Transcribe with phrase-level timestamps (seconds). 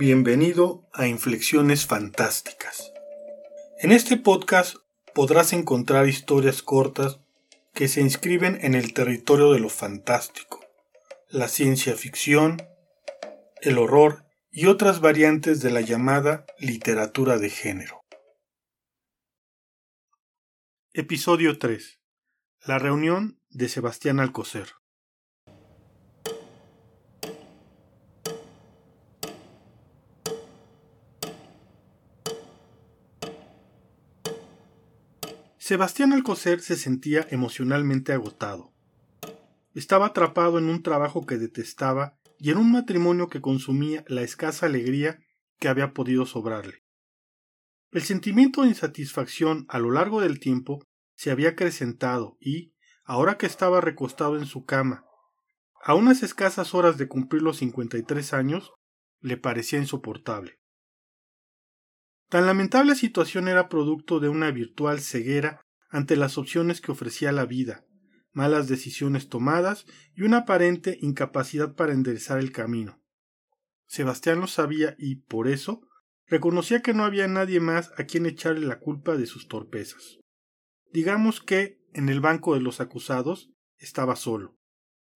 [0.00, 2.90] Bienvenido a Inflexiones Fantásticas.
[3.80, 4.76] En este podcast
[5.14, 7.20] podrás encontrar historias cortas
[7.74, 10.64] que se inscriben en el territorio de lo fantástico,
[11.28, 12.62] la ciencia ficción,
[13.60, 18.00] el horror y otras variantes de la llamada literatura de género.
[20.94, 22.00] Episodio 3.
[22.64, 24.79] La reunión de Sebastián Alcocer.
[35.70, 38.72] Sebastián Alcocer se sentía emocionalmente agotado.
[39.72, 44.66] Estaba atrapado en un trabajo que detestaba y en un matrimonio que consumía la escasa
[44.66, 45.20] alegría
[45.60, 46.82] que había podido sobrarle.
[47.92, 53.46] El sentimiento de insatisfacción a lo largo del tiempo se había acrecentado y, ahora que
[53.46, 55.04] estaba recostado en su cama,
[55.84, 58.72] a unas escasas horas de cumplir los cincuenta y tres años,
[59.20, 60.59] le parecía insoportable.
[62.30, 67.44] Tan lamentable situación era producto de una virtual ceguera ante las opciones que ofrecía la
[67.44, 67.84] vida,
[68.32, 73.02] malas decisiones tomadas y una aparente incapacidad para enderezar el camino.
[73.88, 75.80] Sebastián lo sabía y, por eso,
[76.28, 80.20] reconocía que no había nadie más a quien echarle la culpa de sus torpezas.
[80.92, 84.56] Digamos que, en el banco de los acusados, estaba solo,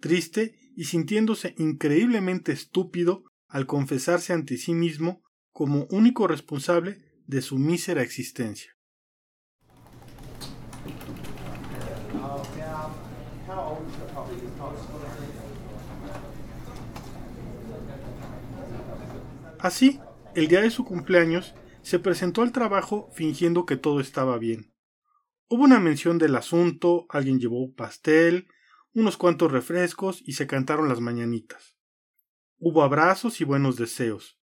[0.00, 5.22] triste y sintiéndose increíblemente estúpido al confesarse ante sí mismo
[5.54, 8.76] como único responsable de su mísera existencia.
[19.60, 20.00] Así,
[20.34, 24.74] el día de su cumpleaños, se presentó al trabajo fingiendo que todo estaba bien.
[25.48, 28.48] Hubo una mención del asunto, alguien llevó pastel,
[28.92, 31.76] unos cuantos refrescos y se cantaron las mañanitas.
[32.58, 34.40] Hubo abrazos y buenos deseos.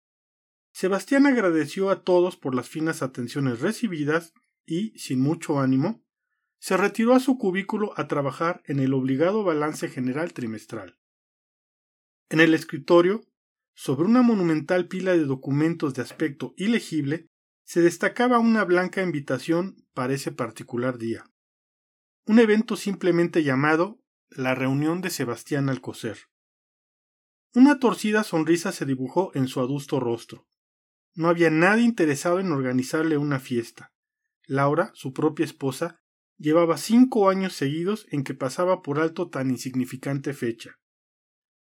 [0.79, 6.05] Sebastián agradeció a todos por las finas atenciones recibidas y, sin mucho ánimo,
[6.59, 10.99] se retiró a su cubículo a trabajar en el obligado balance general trimestral.
[12.29, 13.23] En el escritorio,
[13.73, 17.25] sobre una monumental pila de documentos de aspecto ilegible,
[17.63, 21.25] se destacaba una blanca invitación para ese particular día.
[22.27, 23.99] Un evento simplemente llamado
[24.29, 26.19] la reunión de Sebastián Alcocer.
[27.55, 30.47] Una torcida sonrisa se dibujó en su adusto rostro.
[31.17, 33.91] No había nadie interesado en organizarle una fiesta.
[34.45, 35.99] Laura, su propia esposa,
[36.37, 40.75] llevaba cinco años seguidos en que pasaba por alto tan insignificante fecha.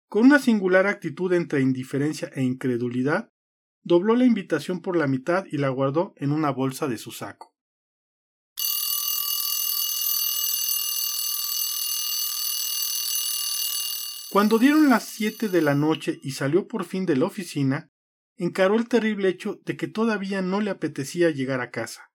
[0.10, 3.30] Con una singular actitud entre indiferencia e incredulidad,
[3.82, 7.54] dobló la invitación por la mitad y la guardó en una bolsa de su saco.
[14.30, 17.90] Cuando dieron las siete de la noche y salió por fin de la oficina,
[18.38, 22.12] encaró el terrible hecho de que todavía no le apetecía llegar a casa.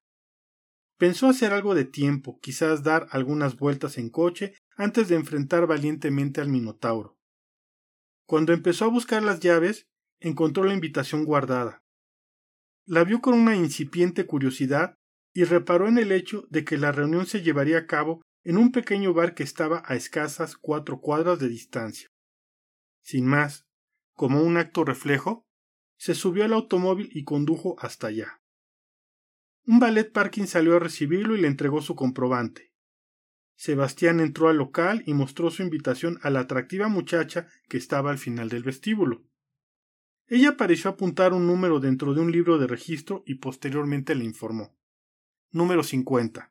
[0.99, 6.41] Pensó hacer algo de tiempo, quizás dar algunas vueltas en coche antes de enfrentar valientemente
[6.41, 7.17] al Minotauro.
[8.27, 9.87] Cuando empezó a buscar las llaves,
[10.21, 11.83] encontró la invitación guardada.
[12.87, 14.95] La vio con una incipiente curiosidad
[15.33, 18.73] y reparó en el hecho de que la reunión se llevaría a cabo en un
[18.73, 22.09] pequeño bar que estaba a escasas cuatro cuadras de distancia.
[23.03, 23.65] Sin más,
[24.15, 25.45] como un acto reflejo,
[26.01, 28.41] se subió al automóvil y condujo hasta allá.
[29.67, 32.73] Un ballet parking salió a recibirlo y le entregó su comprobante.
[33.55, 38.17] Sebastián entró al local y mostró su invitación a la atractiva muchacha que estaba al
[38.17, 39.27] final del vestíbulo.
[40.27, 44.75] Ella pareció apuntar un número dentro de un libro de registro y posteriormente le informó.
[45.51, 46.51] Número 50.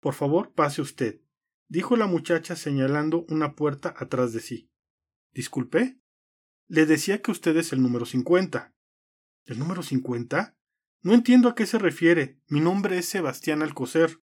[0.00, 1.20] Por favor, pase usted,
[1.68, 4.68] dijo la muchacha señalando una puerta atrás de sí.
[5.32, 6.00] Disculpe.
[6.66, 8.74] Le decía que usted es el número 50.
[9.50, 10.54] ¿El número 50?
[11.02, 12.38] No entiendo a qué se refiere.
[12.46, 14.20] Mi nombre es Sebastián Alcocer.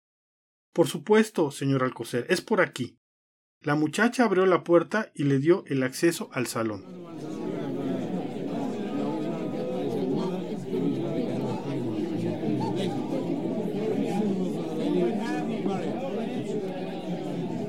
[0.72, 2.98] Por supuesto, señor Alcocer, es por aquí.
[3.60, 6.82] La muchacha abrió la puerta y le dio el acceso al salón.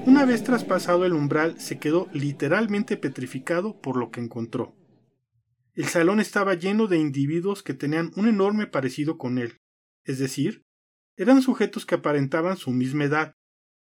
[0.07, 4.73] Una vez traspasado el umbral, se quedó literalmente petrificado por lo que encontró.
[5.73, 9.61] El salón estaba lleno de individuos que tenían un enorme parecido con él,
[10.03, 10.63] es decir,
[11.15, 13.35] eran sujetos que aparentaban su misma edad,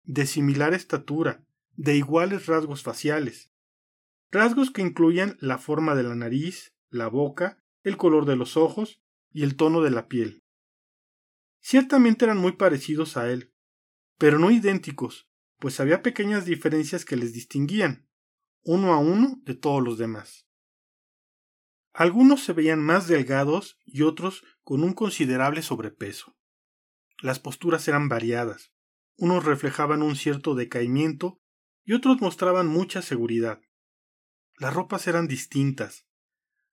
[0.02, 1.44] de similar estatura,
[1.76, 3.52] de iguales rasgos faciales,
[4.32, 9.00] rasgos que incluían la forma de la nariz, la boca, el color de los ojos
[9.32, 10.42] y el tono de la piel.
[11.60, 13.52] Ciertamente eran muy parecidos a él,
[14.18, 15.28] pero no idénticos,
[15.58, 18.08] pues había pequeñas diferencias que les distinguían,
[18.64, 20.45] uno a uno de todos los demás.
[21.98, 26.36] Algunos se veían más delgados y otros con un considerable sobrepeso.
[27.22, 28.70] Las posturas eran variadas.
[29.16, 31.40] Unos reflejaban un cierto decaimiento
[31.86, 33.62] y otros mostraban mucha seguridad.
[34.58, 36.04] Las ropas eran distintas.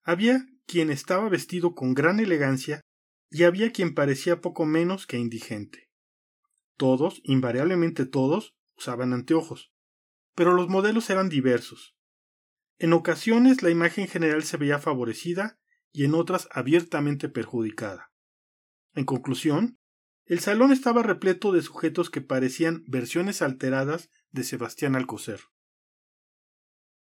[0.03, 2.81] Había quien estaba vestido con gran elegancia
[3.29, 5.89] y había quien parecía poco menos que indigente.
[6.75, 9.71] Todos, invariablemente todos, usaban anteojos,
[10.35, 11.92] pero los modelos eran diversos.
[12.77, 15.59] En ocasiones la imagen general se veía favorecida
[15.91, 18.11] y en otras abiertamente perjudicada.
[18.93, 19.79] En conclusión,
[20.25, 25.41] el salón estaba repleto de sujetos que parecían versiones alteradas de Sebastián Alcocer.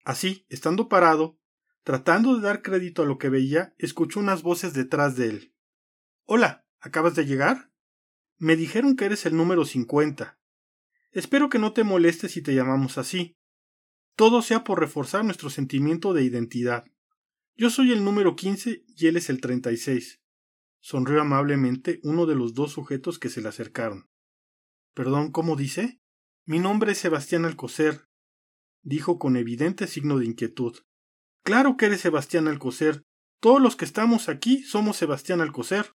[0.04, 1.38] Así, estando parado,
[1.82, 5.54] tratando de dar crédito a lo que veía, escuchó unas voces detrás de él.
[6.24, 7.70] Hola, ¿acabas de llegar?
[8.38, 10.38] Me dijeron que eres el número cincuenta.
[11.10, 13.36] Espero que no te molestes si te llamamos así.
[14.20, 16.84] Todo sea por reforzar nuestro sentimiento de identidad.
[17.56, 20.20] Yo soy el número quince y él es el treinta y seis.
[20.78, 24.10] Sonrió amablemente uno de los dos sujetos que se le acercaron.
[24.92, 26.02] Perdón, ¿cómo dice?
[26.44, 28.10] Mi nombre es Sebastián Alcocer,
[28.82, 30.76] dijo con evidente signo de inquietud.
[31.42, 33.06] Claro que eres Sebastián Alcocer.
[33.40, 35.94] Todos los que estamos aquí somos Sebastián Alcocer.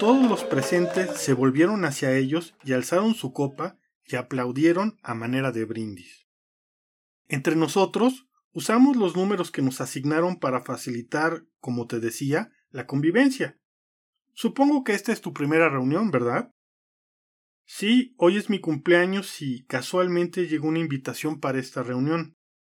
[0.00, 5.52] Todos los presentes se volvieron hacia ellos y alzaron su copa y aplaudieron a manera
[5.52, 6.26] de brindis.
[7.28, 13.58] Entre nosotros usamos los números que nos asignaron para facilitar, como te decía, la convivencia.
[14.32, 16.50] Supongo que esta es tu primera reunión, ¿verdad?
[17.66, 22.38] Sí, hoy es mi cumpleaños y casualmente llegó una invitación para esta reunión.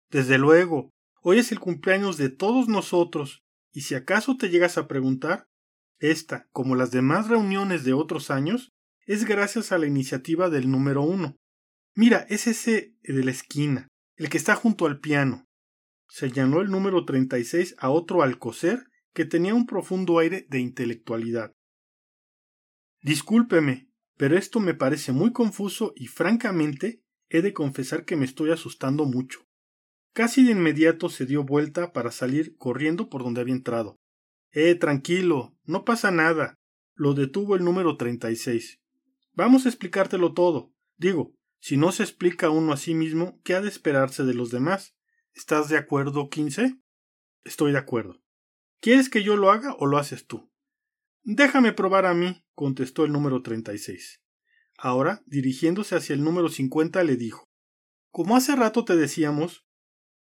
[0.08, 0.88] Desde luego,
[1.20, 5.49] hoy es el cumpleaños de todos nosotros, y si acaso te llegas a preguntar,
[6.00, 8.70] esta, como las demás reuniones de otros años,
[9.06, 11.36] es gracias a la iniciativa del número uno.
[11.94, 15.44] Mira, es ese de la esquina, el que está junto al piano.
[16.08, 21.52] Señaló el número 36 a otro alcocer que tenía un profundo aire de intelectualidad.
[23.02, 28.50] Discúlpeme, pero esto me parece muy confuso y francamente he de confesar que me estoy
[28.50, 29.40] asustando mucho.
[30.12, 33.99] Casi de inmediato se dio vuelta para salir corriendo por donde había entrado.
[34.52, 36.58] Eh, tranquilo, no pasa nada.
[36.94, 38.80] Lo detuvo el número 36.
[39.32, 40.72] Vamos a explicártelo todo.
[40.96, 44.50] Digo, si no se explica uno a sí mismo, ¿qué ha de esperarse de los
[44.50, 44.94] demás?
[45.34, 46.80] ¿Estás de acuerdo, quince?
[47.44, 48.20] Estoy de acuerdo.
[48.80, 50.50] ¿Quieres que yo lo haga o lo haces tú?
[51.22, 54.20] Déjame probar a mí, contestó el número 36.
[54.78, 57.44] Ahora, dirigiéndose hacia el número 50, le dijo:
[58.10, 59.66] Como hace rato te decíamos,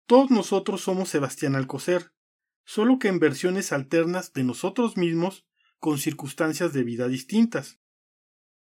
[0.06, 2.13] todos nosotros somos Sebastián Alcocer,
[2.64, 5.46] solo que en versiones alternas de nosotros mismos
[5.78, 7.78] con circunstancias de vida distintas.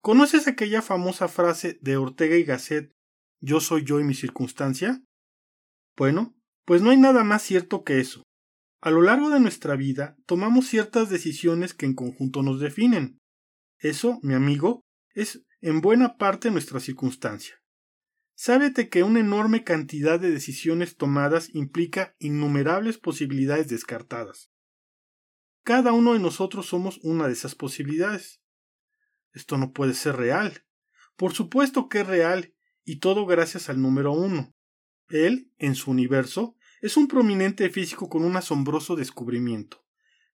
[0.02, 2.94] ¿Conoces aquella famosa frase de Ortega y Gasset
[3.40, 5.04] Yo soy yo y mi circunstancia?
[5.96, 6.36] Bueno,
[6.66, 8.24] pues no hay nada más cierto que eso.
[8.82, 13.20] A lo largo de nuestra vida tomamos ciertas decisiones que en conjunto nos definen.
[13.80, 14.82] Eso, mi amigo,
[15.14, 17.56] es en buena parte nuestra circunstancia.
[18.40, 24.52] Sábete que una enorme cantidad de decisiones tomadas implica innumerables posibilidades descartadas.
[25.64, 28.40] Cada uno de nosotros somos una de esas posibilidades.
[29.34, 30.64] Esto no puede ser real.
[31.16, 32.54] Por supuesto que es real,
[32.84, 34.54] y todo gracias al número uno.
[35.10, 39.84] Él, en su universo, es un prominente físico con un asombroso descubrimiento.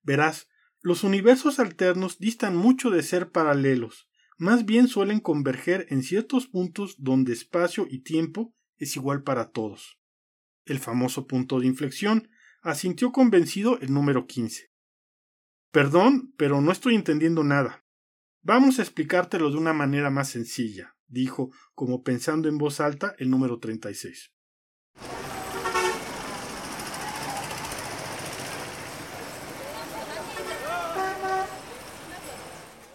[0.02, 0.50] Verás,
[0.82, 4.10] los universos alternos distan mucho de ser paralelos,
[4.44, 9.98] más bien suelen converger en ciertos puntos donde espacio y tiempo es igual para todos.
[10.66, 12.30] El famoso punto de inflexión,
[12.62, 14.70] asintió convencido el número 15.
[15.72, 17.86] Perdón, pero no estoy entendiendo nada.
[18.42, 23.30] Vamos a explicártelo de una manera más sencilla, dijo, como pensando en voz alta, el
[23.30, 24.34] número 36.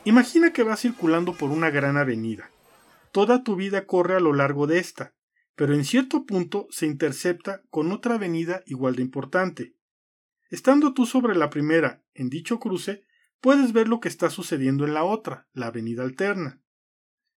[0.09, 2.51] Imagina que vas circulando por una gran avenida.
[3.13, 5.13] Toda tu vida corre a lo largo de esta,
[5.55, 9.75] pero en cierto punto se intercepta con otra avenida igual de importante.
[10.49, 13.05] Estando tú sobre la primera, en dicho cruce,
[13.43, 16.63] puedes ver lo que está sucediendo en la otra, la avenida alterna.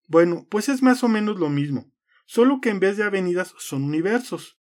[0.07, 1.91] Bueno, pues es más o menos lo mismo,
[2.25, 4.61] solo que en vez de avenidas son universos.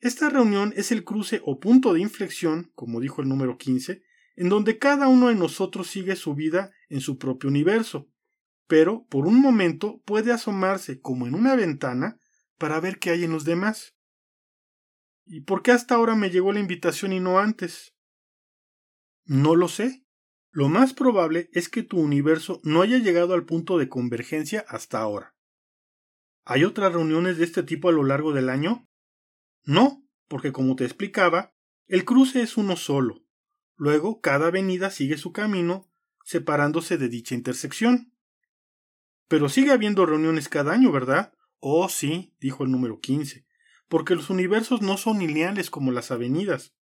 [0.00, 4.02] Esta reunión es el cruce o punto de inflexión, como dijo el número 15,
[4.36, 8.08] en donde cada uno de nosotros sigue su vida en su propio universo,
[8.66, 12.18] pero por un momento puede asomarse como en una ventana
[12.58, 13.94] para ver qué hay en los demás.
[15.24, 17.94] ¿Y por qué hasta ahora me llegó la invitación y no antes?
[19.24, 20.04] No lo sé.
[20.50, 25.00] Lo más probable es que tu universo no haya llegado al punto de convergencia hasta
[25.00, 25.34] ahora.
[26.44, 28.86] ¿Hay otras reuniones de este tipo a lo largo del año?
[29.64, 31.54] No, porque como te explicaba,
[31.86, 33.24] el cruce es uno solo.
[33.76, 35.88] Luego cada avenida sigue su camino,
[36.24, 38.12] separándose de dicha intersección.
[39.28, 41.32] Pero sigue habiendo reuniones cada año, ¿verdad?
[41.58, 43.46] Oh, sí, dijo el número 15,
[43.88, 46.74] porque los universos no son lineales como las avenidas.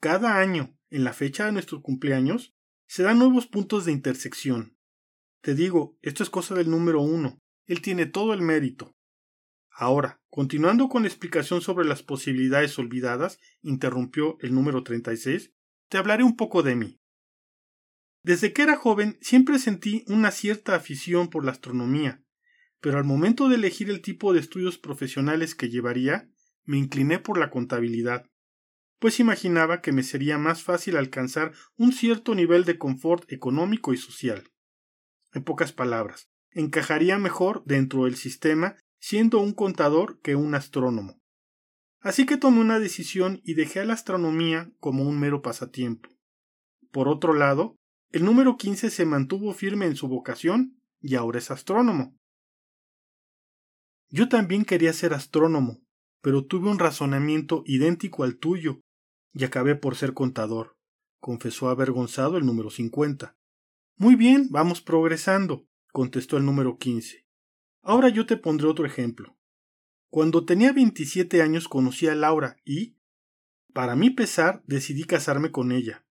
[0.00, 2.54] Cada año, en la fecha de nuestro cumpleaños,
[2.86, 4.76] se dan nuevos puntos de intersección.
[5.40, 7.40] Te digo, esto es cosa del número uno.
[7.66, 8.96] Él tiene todo el mérito.
[9.70, 15.52] Ahora, continuando con la explicación sobre las posibilidades olvidadas, interrumpió el número 36,
[15.88, 17.00] te hablaré un poco de mí.
[18.22, 22.22] Desde que era joven siempre sentí una cierta afición por la astronomía,
[22.80, 26.30] pero al momento de elegir el tipo de estudios profesionales que llevaría,
[26.64, 28.26] me incliné por la contabilidad,
[28.98, 33.96] pues imaginaba que me sería más fácil alcanzar un cierto nivel de confort económico y
[33.96, 34.50] social.
[35.32, 41.20] En pocas palabras, encajaría mejor dentro del sistema siendo un contador que un astrónomo.
[42.00, 46.08] Así que tomé una decisión y dejé a la astronomía como un mero pasatiempo.
[46.92, 47.76] Por otro lado,
[48.10, 52.16] el número 15 se mantuvo firme en su vocación y ahora es astrónomo.
[54.10, 55.82] Yo también quería ser astrónomo,
[56.22, 58.80] pero tuve un razonamiento idéntico al tuyo
[59.34, 60.76] y acabé por ser contador,
[61.20, 63.36] confesó avergonzado el número 50.
[63.96, 67.26] Muy bien, vamos progresando, contestó el número 15.
[67.82, 69.37] Ahora yo te pondré otro ejemplo.
[70.10, 72.96] Cuando tenía 27 años conocí a Laura y,
[73.74, 76.06] para mi pesar, decidí casarme con ella.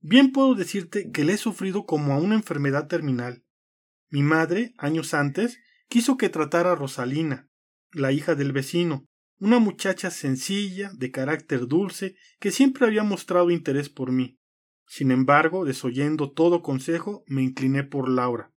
[0.00, 3.44] Bien puedo decirte que le he sufrido como a una enfermedad terminal.
[4.10, 7.48] Mi madre, años antes, quiso que tratara a Rosalina,
[7.92, 9.06] la hija del vecino,
[9.38, 14.38] una muchacha sencilla, de carácter dulce, que siempre había mostrado interés por mí.
[14.86, 18.52] Sin embargo, desoyendo todo consejo, me incliné por Laura.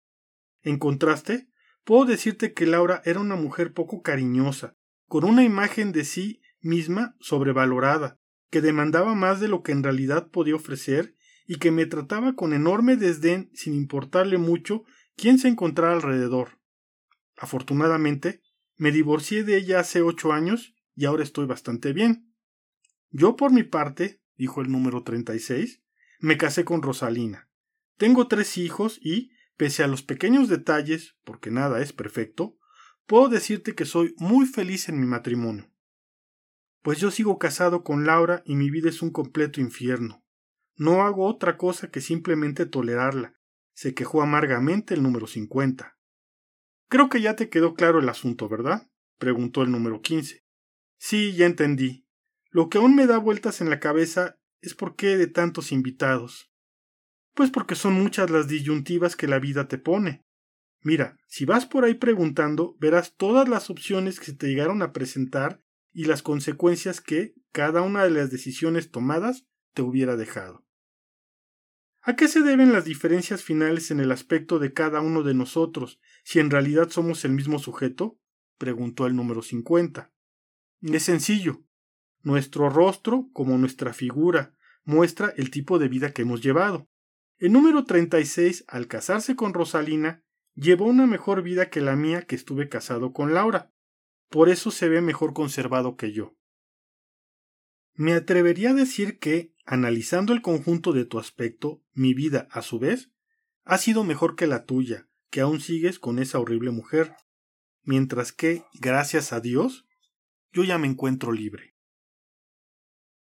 [0.62, 1.49] En contraste,
[1.84, 7.16] puedo decirte que Laura era una mujer poco cariñosa, con una imagen de sí misma
[7.20, 8.18] sobrevalorada,
[8.50, 12.52] que demandaba más de lo que en realidad podía ofrecer y que me trataba con
[12.52, 14.84] enorme desdén sin importarle mucho
[15.16, 16.60] quién se encontrara alrededor.
[17.36, 18.42] Afortunadamente,
[18.76, 22.32] me divorcié de ella hace ocho años y ahora estoy bastante bien.
[23.10, 25.82] Yo, por mi parte, dijo el número 36,
[26.20, 27.48] me casé con Rosalina.
[27.96, 29.30] Tengo tres hijos y,
[29.60, 32.56] pese a los pequeños detalles, porque nada es perfecto,
[33.04, 35.70] puedo decirte que soy muy feliz en mi matrimonio.
[36.80, 40.24] Pues yo sigo casado con Laura y mi vida es un completo infierno.
[40.76, 43.34] No hago otra cosa que simplemente tolerarla,
[43.74, 45.94] se quejó amargamente el número 50.
[46.88, 48.90] Creo que ya te quedó claro el asunto, ¿verdad?
[49.18, 50.42] preguntó el número 15.
[50.96, 52.06] Sí, ya entendí.
[52.48, 56.49] Lo que aún me da vueltas en la cabeza es por qué de tantos invitados.
[57.40, 60.26] Pues porque son muchas las disyuntivas que la vida te pone.
[60.82, 64.92] Mira, si vas por ahí preguntando, verás todas las opciones que se te llegaron a
[64.92, 70.66] presentar y las consecuencias que cada una de las decisiones tomadas te hubiera dejado.
[72.02, 75.98] ¿A qué se deben las diferencias finales en el aspecto de cada uno de nosotros,
[76.24, 78.20] si en realidad somos el mismo sujeto?
[78.58, 80.12] preguntó el número 50.
[80.82, 81.64] Es sencillo.
[82.20, 84.54] Nuestro rostro, como nuestra figura,
[84.84, 86.90] muestra el tipo de vida que hemos llevado.
[87.40, 90.22] El número 36, al casarse con Rosalina,
[90.54, 93.72] llevó una mejor vida que la mía que estuve casado con Laura.
[94.28, 96.36] Por eso se ve mejor conservado que yo.
[97.94, 102.78] Me atrevería a decir que, analizando el conjunto de tu aspecto, mi vida, a su
[102.78, 103.10] vez,
[103.64, 107.16] ha sido mejor que la tuya, que aún sigues con esa horrible mujer,
[107.82, 109.86] mientras que, gracias a Dios,
[110.52, 111.74] yo ya me encuentro libre.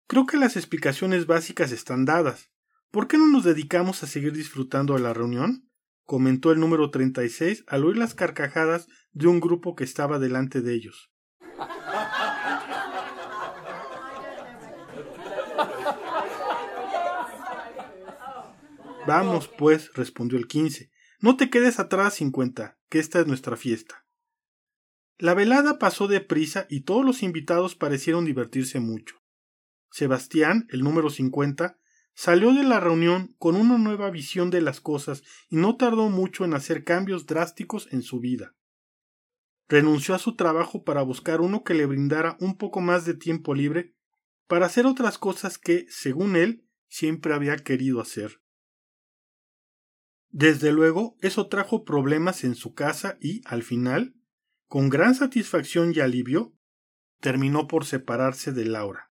[0.08, 2.50] Creo que las explicaciones básicas están dadas.
[2.90, 5.68] ¿Por qué no nos dedicamos a seguir disfrutando de la reunión?
[6.08, 10.72] comentó el número 36 al oír las carcajadas de un grupo que estaba delante de
[10.72, 11.10] ellos.
[19.06, 20.90] Vamos, pues, respondió el quince.
[21.20, 24.06] No te quedes atrás, cincuenta, que esta es nuestra fiesta.
[25.18, 29.16] La velada pasó deprisa y todos los invitados parecieron divertirse mucho.
[29.90, 31.78] Sebastián, el número cincuenta,
[32.18, 36.44] salió de la reunión con una nueva visión de las cosas y no tardó mucho
[36.44, 38.56] en hacer cambios drásticos en su vida.
[39.68, 43.54] Renunció a su trabajo para buscar uno que le brindara un poco más de tiempo
[43.54, 43.94] libre
[44.48, 48.42] para hacer otras cosas que, según él, siempre había querido hacer.
[50.30, 54.16] Desde luego, eso trajo problemas en su casa y, al final,
[54.66, 56.52] con gran satisfacción y alivio,
[57.20, 59.07] terminó por separarse de Laura.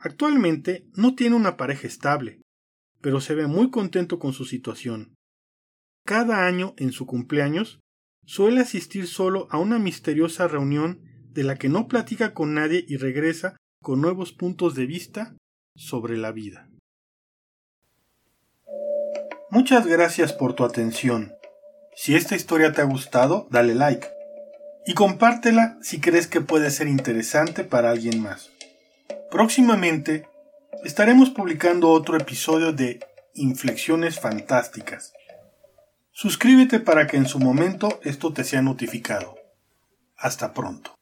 [0.00, 2.40] Actualmente no tiene una pareja estable,
[3.00, 5.14] pero se ve muy contento con su situación.
[6.04, 7.80] Cada año, en su cumpleaños,
[8.24, 11.00] suele asistir solo a una misteriosa reunión
[11.30, 15.36] de la que no platica con nadie y regresa con nuevos puntos de vista
[15.76, 16.68] sobre la vida.
[19.50, 21.32] Muchas gracias por tu atención.
[21.94, 24.06] Si esta historia te ha gustado, dale like
[24.86, 28.50] y compártela si crees que puede ser interesante para alguien más.
[29.30, 30.26] Próximamente
[30.84, 33.00] estaremos publicando otro episodio de
[33.34, 35.12] Inflexiones Fantásticas.
[36.12, 39.36] Suscríbete para que en su momento esto te sea notificado.
[40.16, 40.97] Hasta pronto.